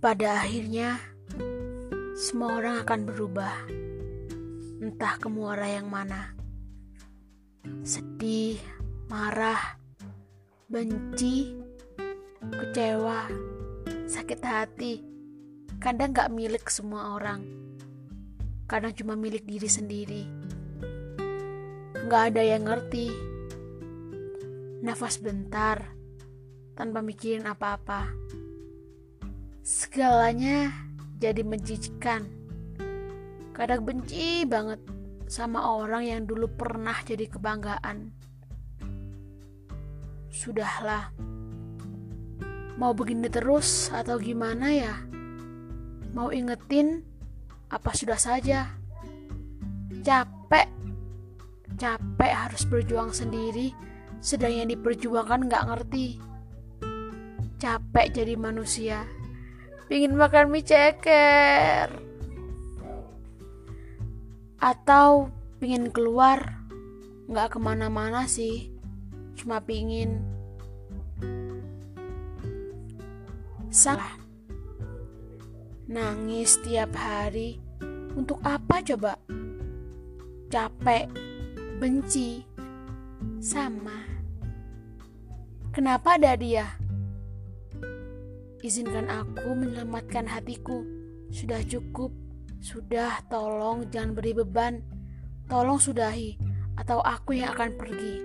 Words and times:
Pada 0.00 0.40
akhirnya, 0.40 0.96
semua 2.16 2.56
orang 2.56 2.80
akan 2.80 3.00
berubah, 3.04 3.52
entah 4.80 5.20
ke 5.20 5.28
muara 5.28 5.68
yang 5.76 5.92
mana. 5.92 6.32
Sedih, 7.84 8.56
marah, 9.12 9.76
benci, 10.72 11.52
kecewa, 12.48 13.28
sakit 14.08 14.40
hati, 14.40 15.04
kadang 15.76 16.16
gak 16.16 16.32
milik 16.32 16.72
semua 16.72 17.20
orang, 17.20 17.44
kadang 18.72 18.96
cuma 18.96 19.20
milik 19.20 19.44
diri 19.44 19.68
sendiri. 19.68 20.24
Gak 22.08 22.32
ada 22.32 22.40
yang 22.40 22.64
ngerti. 22.64 23.12
Nafas 24.80 25.20
bentar, 25.20 25.92
tanpa 26.72 27.04
mikirin 27.04 27.44
apa-apa 27.44 28.30
Segalanya 29.70 30.74
jadi 31.22 31.46
menjijikan. 31.46 32.26
Kadang 33.54 33.86
benci 33.86 34.42
banget 34.42 34.82
sama 35.30 35.62
orang 35.62 36.10
yang 36.10 36.20
dulu 36.26 36.50
pernah 36.50 36.98
jadi 37.06 37.30
kebanggaan. 37.30 38.10
Sudahlah. 40.26 41.14
Mau 42.82 42.90
begini 42.98 43.30
terus 43.30 43.94
atau 43.94 44.18
gimana 44.18 44.74
ya? 44.74 45.06
Mau 46.18 46.34
ingetin 46.34 47.06
apa 47.70 47.94
sudah 47.94 48.18
saja? 48.18 48.74
Capek. 50.02 50.66
Capek 51.78 52.32
harus 52.34 52.66
berjuang 52.66 53.14
sendiri 53.14 53.70
sedang 54.18 54.50
yang 54.50 54.66
diperjuangkan 54.66 55.46
nggak 55.46 55.66
ngerti. 55.70 56.18
Capek 57.62 58.18
jadi 58.18 58.34
manusia 58.34 59.19
Pingin 59.90 60.14
makan 60.14 60.54
mie 60.54 60.62
ceker. 60.62 61.90
Atau 64.62 65.34
pingin 65.58 65.90
keluar. 65.90 66.62
Nggak 67.26 67.50
ke 67.50 67.58
mana-mana 67.58 68.30
sih. 68.30 68.70
Cuma 69.34 69.58
pingin. 69.58 70.22
Salah. 73.66 74.14
Nangis 75.90 76.62
tiap 76.62 76.94
hari. 76.94 77.58
Untuk 78.14 78.38
apa 78.46 78.86
coba? 78.86 79.18
Capek. 80.54 81.10
Benci. 81.82 82.46
Sama. 83.42 84.06
Kenapa 85.74 86.14
ada 86.14 86.38
dia? 86.38 86.78
Izinkan 88.60 89.08
aku 89.08 89.56
menyelamatkan 89.56 90.28
hatiku. 90.28 90.84
Sudah 91.32 91.64
cukup. 91.64 92.12
Sudah, 92.60 93.24
tolong 93.32 93.88
jangan 93.88 94.12
beri 94.12 94.36
beban. 94.36 94.84
Tolong 95.48 95.80
sudahi, 95.80 96.36
atau 96.76 97.00
aku 97.00 97.40
yang 97.40 97.56
akan 97.56 97.74
pergi. 97.80 98.16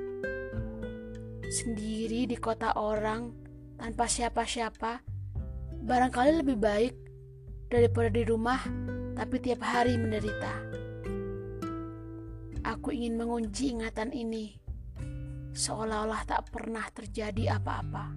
Sendiri 1.48 2.28
di 2.28 2.36
kota 2.36 2.76
orang, 2.76 3.32
tanpa 3.80 4.12
siapa-siapa, 4.12 5.00
barangkali 5.88 6.44
lebih 6.44 6.58
baik 6.60 6.94
daripada 7.72 8.12
di 8.12 8.24
rumah, 8.28 8.60
tapi 9.16 9.40
tiap 9.40 9.64
hari 9.64 9.96
menderita. 9.96 10.54
Aku 12.66 12.92
ingin 12.92 13.16
mengunci 13.16 13.72
ingatan 13.72 14.12
ini, 14.12 14.58
seolah-olah 15.56 16.28
tak 16.28 16.52
pernah 16.52 16.84
terjadi 16.92 17.56
apa-apa. 17.56 18.12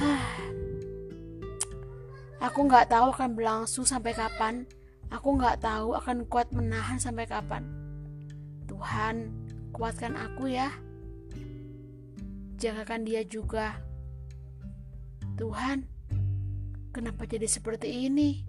Aku 2.46 2.64
nggak 2.64 2.88
tahu 2.88 3.12
akan 3.12 3.36
berlangsung 3.36 3.84
sampai 3.84 4.16
kapan. 4.16 4.64
Aku 5.10 5.36
nggak 5.36 5.60
tahu 5.60 5.92
akan 5.98 6.24
kuat 6.30 6.48
menahan 6.54 6.96
sampai 6.96 7.28
kapan. 7.28 7.66
Tuhan, 8.70 9.34
kuatkan 9.74 10.16
aku 10.16 10.48
ya. 10.48 10.70
Jagakan 12.60 13.04
dia 13.04 13.24
juga. 13.26 13.80
Tuhan, 15.36 15.88
kenapa 16.92 17.24
jadi 17.24 17.48
seperti 17.48 18.08
ini? 18.08 18.44